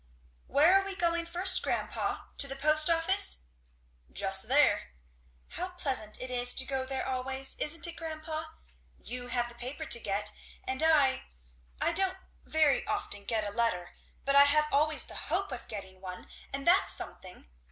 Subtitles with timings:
[0.47, 2.23] "Where are we going first, grandpa?
[2.39, 3.41] to the post office?"
[4.11, 4.93] "Just there!"
[5.49, 8.45] "How pleasant it is to go there always, isn't it, grandpa?
[8.97, 10.31] You have the paper to get,
[10.63, 11.27] and I
[11.79, 13.91] I don't very often get a letter,
[14.25, 17.47] but I have always the hope of getting one; and that's something.